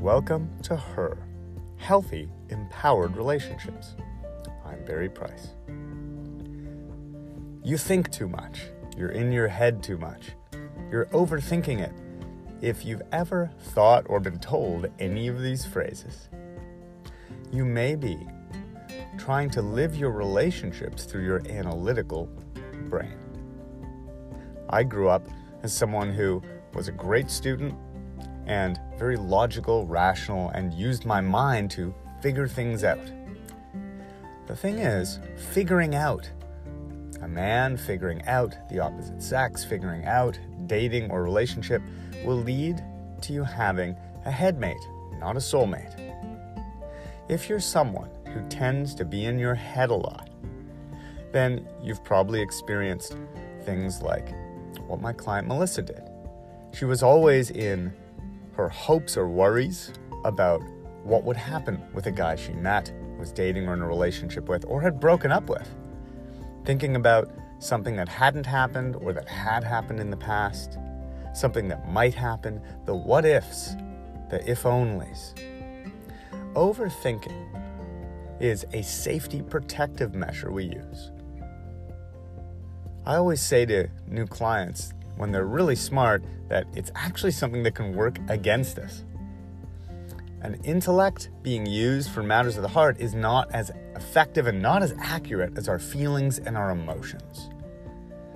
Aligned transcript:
Welcome 0.00 0.48
to 0.62 0.76
Her 0.76 1.18
Healthy, 1.76 2.30
Empowered 2.48 3.18
Relationships. 3.18 3.96
I'm 4.64 4.82
Barry 4.86 5.10
Price. 5.10 5.48
You 7.62 7.76
think 7.76 8.10
too 8.10 8.26
much. 8.26 8.62
You're 8.96 9.10
in 9.10 9.30
your 9.30 9.46
head 9.46 9.82
too 9.82 9.98
much. 9.98 10.30
You're 10.90 11.04
overthinking 11.08 11.80
it. 11.80 11.92
If 12.62 12.86
you've 12.86 13.02
ever 13.12 13.50
thought 13.58 14.06
or 14.08 14.20
been 14.20 14.38
told 14.38 14.86
any 14.98 15.28
of 15.28 15.42
these 15.42 15.66
phrases, 15.66 16.30
you 17.52 17.66
may 17.66 17.94
be 17.94 18.26
trying 19.18 19.50
to 19.50 19.60
live 19.60 19.96
your 19.96 20.12
relationships 20.12 21.04
through 21.04 21.26
your 21.26 21.46
analytical 21.46 22.24
brain. 22.88 23.18
I 24.70 24.82
grew 24.82 25.10
up 25.10 25.28
as 25.62 25.74
someone 25.74 26.10
who 26.10 26.42
was 26.72 26.88
a 26.88 26.92
great 26.92 27.30
student 27.30 27.74
and 28.50 28.80
very 28.98 29.16
logical, 29.16 29.86
rational, 29.86 30.48
and 30.50 30.74
used 30.74 31.04
my 31.04 31.20
mind 31.20 31.70
to 31.70 31.94
figure 32.20 32.48
things 32.48 32.82
out. 32.82 32.98
The 34.48 34.56
thing 34.56 34.80
is, 34.80 35.20
figuring 35.52 35.94
out 35.94 36.28
a 37.22 37.28
man 37.28 37.76
figuring 37.76 38.22
out 38.26 38.56
the 38.68 38.80
opposite 38.80 39.22
sex, 39.22 39.64
figuring 39.64 40.04
out 40.04 40.38
dating 40.66 41.10
or 41.10 41.22
relationship 41.22 41.80
will 42.24 42.38
lead 42.38 42.82
to 43.22 43.32
you 43.32 43.44
having 43.44 43.94
a 44.24 44.30
headmate, 44.30 44.84
not 45.20 45.36
a 45.36 45.38
soulmate. 45.38 45.94
If 47.28 47.48
you're 47.48 47.60
someone 47.60 48.10
who 48.32 48.46
tends 48.48 48.94
to 48.96 49.04
be 49.04 49.26
in 49.26 49.38
your 49.38 49.54
head 49.54 49.90
a 49.90 49.94
lot, 49.94 50.30
then 51.30 51.68
you've 51.82 52.02
probably 52.02 52.40
experienced 52.40 53.16
things 53.64 54.02
like 54.02 54.34
what 54.88 55.00
my 55.00 55.12
client 55.12 55.46
Melissa 55.46 55.82
did. 55.82 56.02
She 56.72 56.84
was 56.84 57.02
always 57.02 57.50
in 57.50 57.92
her 58.54 58.68
hopes 58.68 59.16
or 59.16 59.28
worries 59.28 59.92
about 60.24 60.60
what 61.04 61.24
would 61.24 61.36
happen 61.36 61.82
with 61.94 62.06
a 62.06 62.12
guy 62.12 62.36
she 62.36 62.52
met, 62.52 62.92
was 63.18 63.32
dating, 63.32 63.68
or 63.68 63.74
in 63.74 63.80
a 63.80 63.86
relationship 63.86 64.48
with, 64.48 64.64
or 64.66 64.80
had 64.80 65.00
broken 65.00 65.32
up 65.32 65.48
with. 65.48 65.68
Thinking 66.64 66.96
about 66.96 67.30
something 67.58 67.96
that 67.96 68.08
hadn't 68.08 68.46
happened 68.46 68.96
or 68.96 69.12
that 69.12 69.28
had 69.28 69.64
happened 69.64 70.00
in 70.00 70.10
the 70.10 70.16
past, 70.16 70.78
something 71.34 71.68
that 71.68 71.90
might 71.90 72.14
happen, 72.14 72.60
the 72.86 72.94
what 72.94 73.24
ifs, 73.24 73.74
the 74.30 74.42
if 74.50 74.62
onlys. 74.62 75.34
Overthinking 76.54 77.46
is 78.40 78.64
a 78.72 78.82
safety 78.82 79.42
protective 79.42 80.14
measure 80.14 80.50
we 80.50 80.64
use. 80.64 81.10
I 83.06 83.16
always 83.16 83.40
say 83.40 83.66
to 83.66 83.88
new 84.06 84.26
clients 84.26 84.92
when 85.20 85.30
they're 85.30 85.44
really 85.44 85.76
smart 85.76 86.24
that 86.48 86.66
it's 86.74 86.90
actually 86.94 87.30
something 87.30 87.62
that 87.62 87.74
can 87.74 87.94
work 87.94 88.18
against 88.30 88.78
us. 88.78 89.04
An 90.40 90.58
intellect 90.64 91.28
being 91.42 91.66
used 91.66 92.08
for 92.10 92.22
matters 92.22 92.56
of 92.56 92.62
the 92.62 92.68
heart 92.68 92.98
is 92.98 93.12
not 93.12 93.52
as 93.52 93.70
effective 93.94 94.46
and 94.46 94.62
not 94.62 94.82
as 94.82 94.94
accurate 94.98 95.58
as 95.58 95.68
our 95.68 95.78
feelings 95.78 96.38
and 96.38 96.56
our 96.56 96.70
emotions. 96.70 97.50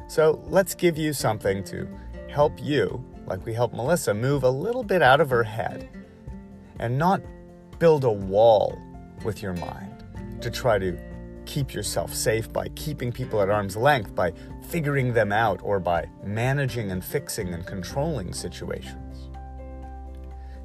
So 0.09 0.45
let's 0.45 0.75
give 0.75 0.99
you 0.99 1.15
something 1.15 1.65
to 1.65 1.89
help 2.29 2.53
you, 2.63 3.03
like 3.27 3.47
we 3.47 3.55
help 3.55 3.73
Melissa, 3.73 4.13
move 4.13 4.43
a 4.43 4.51
little 4.51 4.85
bit 4.85 5.01
out 5.01 5.23
of 5.23 5.31
her 5.31 5.43
head 5.43 5.89
and 6.81 6.99
not 6.99 7.23
build 7.79 8.05
a 8.05 8.13
wall 8.13 8.79
with 9.25 9.43
your 9.43 9.55
mind 9.55 10.05
to 10.43 10.51
try 10.51 10.79
to 10.79 10.99
keep 11.47 11.73
yourself 11.75 12.15
safe 12.15 12.53
by 12.53 12.69
keeping 12.69 13.13
people 13.13 13.41
at 13.41 13.51
arm's 13.51 13.77
length, 13.77 14.15
by 14.15 14.33
figuring 14.69 15.13
them 15.13 15.33
out, 15.33 15.61
or 15.63 15.81
by 15.81 16.07
managing 16.25 16.91
and 16.91 17.05
fixing 17.05 17.55
and 17.55 17.67
controlling 17.67 18.33
situations. 18.33 19.29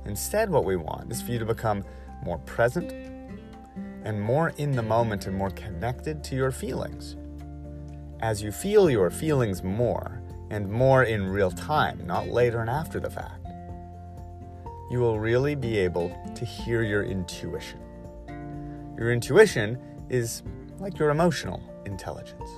Instead, 0.05 0.49
what 0.49 0.65
we 0.65 0.75
want 0.75 1.11
is 1.11 1.21
for 1.21 1.31
you 1.31 1.39
to 1.39 1.45
become 1.45 1.83
more 2.23 2.39
present 2.39 2.91
and 4.03 4.21
more 4.21 4.53
in 4.57 4.71
the 4.71 4.81
moment 4.81 5.27
and 5.27 5.35
more 5.35 5.51
connected 5.51 6.23
to 6.23 6.35
your 6.35 6.51
feelings. 6.51 7.15
As 8.21 8.41
you 8.41 8.51
feel 8.51 8.89
your 8.89 9.09
feelings 9.09 9.63
more 9.63 10.21
and 10.49 10.69
more 10.69 11.03
in 11.03 11.27
real 11.27 11.51
time, 11.51 12.01
not 12.05 12.27
later 12.27 12.61
and 12.61 12.69
after 12.69 12.99
the 12.99 13.09
fact, 13.09 13.45
you 14.89 14.99
will 14.99 15.19
really 15.19 15.53
be 15.55 15.77
able 15.77 16.09
to 16.35 16.45
hear 16.45 16.81
your 16.81 17.03
intuition. 17.03 17.79
Your 18.97 19.11
intuition 19.11 19.77
is 20.09 20.41
like 20.79 20.97
your 20.97 21.09
emotional 21.09 21.61
intelligence. 21.85 22.49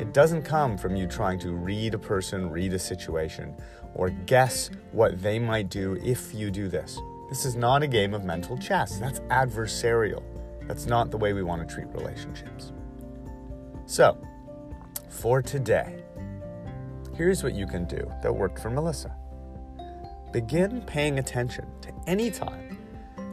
It 0.00 0.12
doesn't 0.12 0.42
come 0.42 0.78
from 0.78 0.96
you 0.96 1.06
trying 1.06 1.38
to 1.40 1.52
read 1.52 1.94
a 1.94 1.98
person, 1.98 2.50
read 2.50 2.72
a 2.72 2.78
situation, 2.78 3.54
or 3.94 4.10
guess 4.10 4.70
what 4.92 5.22
they 5.22 5.38
might 5.38 5.68
do 5.68 5.98
if 6.02 6.34
you 6.34 6.50
do 6.50 6.68
this. 6.68 6.98
This 7.28 7.44
is 7.44 7.56
not 7.56 7.82
a 7.82 7.86
game 7.86 8.14
of 8.14 8.24
mental 8.24 8.56
chess. 8.58 8.98
That's 8.98 9.20
adversarial. 9.20 10.22
That's 10.66 10.86
not 10.86 11.10
the 11.10 11.18
way 11.18 11.32
we 11.32 11.42
want 11.42 11.66
to 11.66 11.74
treat 11.74 11.88
relationships. 11.88 12.72
So, 13.86 14.16
for 15.08 15.42
today, 15.42 16.02
here's 17.14 17.42
what 17.42 17.54
you 17.54 17.66
can 17.66 17.84
do 17.84 18.10
that 18.22 18.34
worked 18.34 18.58
for 18.58 18.70
Melissa. 18.70 19.14
Begin 20.32 20.80
paying 20.82 21.18
attention 21.18 21.66
to 21.82 21.92
any 22.06 22.30
time 22.30 22.71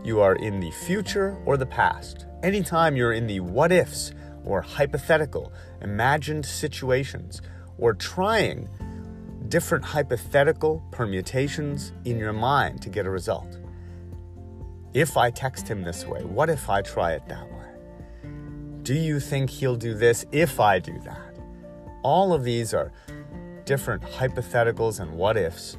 you 0.04 0.22
are 0.22 0.36
in 0.36 0.60
the 0.60 0.72
future 0.72 1.38
or 1.46 1.58
the 1.58 1.66
past, 1.66 2.26
anytime 2.44 2.96
you're 2.96 3.14
in 3.14 3.28
the 3.28 3.40
what 3.40 3.72
ifs 3.72 4.14
or 4.46 4.62
hypothetical, 4.62 5.52
imagined 5.82 6.46
situations, 6.46 7.42
or 7.78 7.94
trying 7.94 8.68
different 9.50 9.84
hypothetical 9.84 10.84
permutations 10.92 11.92
in 12.06 12.18
your 12.18 12.34
mind 12.34 12.82
to 12.82 12.90
get 12.90 13.06
a 13.06 13.10
result. 13.10 13.58
If 14.94 15.18
I 15.18 15.32
text 15.32 15.68
him 15.68 15.84
this 15.84 16.06
way, 16.06 16.24
what 16.24 16.50
if 16.50 16.70
I 16.70 16.82
try 16.82 17.14
it 17.14 17.28
that 17.28 17.46
way? 17.52 17.60
Do 18.84 18.94
you 18.96 19.20
think 19.20 19.50
he'll 19.50 19.76
do 19.76 19.94
this 19.94 20.26
if 20.32 20.60
I 20.60 20.80
do 20.80 20.98
that? 21.06 21.36
All 22.04 22.34
of 22.34 22.44
these 22.44 22.74
are 22.74 22.92
different 23.66 24.02
hypotheticals 24.04 25.00
and 25.00 25.12
what 25.12 25.38
ifs 25.38 25.78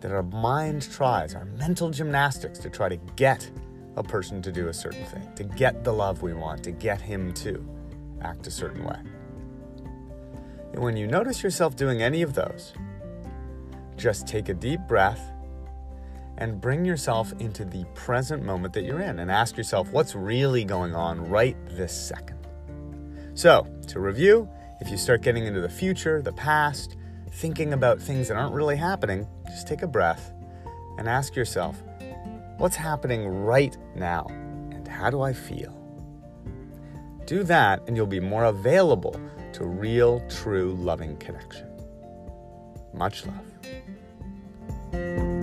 that 0.00 0.12
our 0.12 0.22
mind 0.22 0.90
tries, 0.90 1.34
our 1.34 1.44
mental 1.44 1.90
gymnastics 1.90 2.58
to 2.60 2.70
try 2.70 2.88
to 2.88 2.96
get 3.16 3.50
a 3.96 4.02
person 4.02 4.42
to 4.42 4.52
do 4.52 4.68
a 4.68 4.74
certain 4.74 5.04
thing, 5.06 5.28
to 5.36 5.44
get 5.44 5.84
the 5.84 5.92
love 5.92 6.22
we 6.22 6.34
want, 6.34 6.62
to 6.64 6.70
get 6.70 7.00
him 7.00 7.32
to 7.34 7.66
act 8.22 8.46
a 8.46 8.50
certain 8.50 8.84
way. 8.84 8.98
And 10.72 10.82
when 10.82 10.96
you 10.96 11.06
notice 11.06 11.42
yourself 11.42 11.76
doing 11.76 12.02
any 12.02 12.22
of 12.22 12.34
those, 12.34 12.74
just 13.96 14.26
take 14.26 14.48
a 14.50 14.54
deep 14.54 14.80
breath 14.86 15.32
and 16.38 16.60
bring 16.60 16.84
yourself 16.84 17.32
into 17.38 17.64
the 17.64 17.84
present 17.94 18.42
moment 18.42 18.74
that 18.74 18.84
you're 18.84 19.00
in 19.00 19.20
and 19.20 19.30
ask 19.30 19.56
yourself 19.56 19.90
what's 19.90 20.14
really 20.14 20.64
going 20.64 20.94
on 20.94 21.28
right 21.30 21.56
this 21.70 21.96
second. 21.96 22.36
So, 23.32 23.66
to 23.88 24.00
review, 24.00 24.48
if 24.80 24.90
you 24.90 24.98
start 24.98 25.22
getting 25.22 25.46
into 25.46 25.60
the 25.60 25.68
future, 25.68 26.20
the 26.20 26.32
past, 26.32 26.96
thinking 27.36 27.74
about 27.74 28.00
things 28.00 28.28
that 28.28 28.36
aren't 28.36 28.54
really 28.54 28.76
happening, 28.76 29.28
just 29.44 29.68
take 29.68 29.82
a 29.82 29.86
breath 29.86 30.32
and 30.96 31.06
ask 31.06 31.36
yourself, 31.36 31.82
what's 32.56 32.76
happening 32.76 33.28
right 33.28 33.76
now 33.94 34.26
and 34.70 34.88
how 34.88 35.10
do 35.10 35.20
I 35.20 35.34
feel? 35.34 35.74
Do 37.26 37.44
that, 37.44 37.82
and 37.86 37.94
you'll 37.94 38.06
be 38.06 38.20
more 38.20 38.44
available 38.44 39.20
to 39.52 39.66
real, 39.66 40.26
true, 40.30 40.74
loving 40.76 41.18
connection. 41.18 41.68
Much 42.94 43.26
love. 43.26 45.35